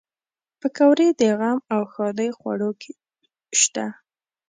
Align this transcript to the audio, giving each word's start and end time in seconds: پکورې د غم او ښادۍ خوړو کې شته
پکورې 0.59 1.07
د 1.19 1.21
غم 1.39 1.59
او 1.73 1.81
ښادۍ 1.93 2.29
خوړو 2.37 2.71
کې 2.81 2.91
شته 3.59 3.85